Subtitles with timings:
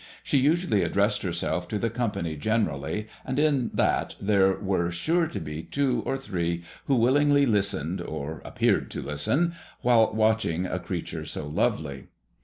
[0.23, 5.39] She usually addressed herself to the company generally, and in that there were sure to
[5.39, 10.79] be two or three who willingly listened, or appeared to listen, while watch ing a
[10.79, 12.07] creature so lovely.